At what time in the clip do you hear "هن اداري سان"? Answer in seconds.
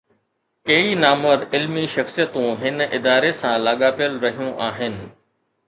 2.63-3.55